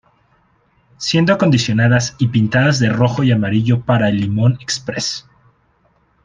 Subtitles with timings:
[0.97, 5.27] Siendo acondicionadas y pintadas de rojo y amarillo para el "Limón Express".